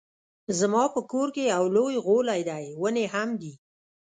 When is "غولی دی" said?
2.05-2.65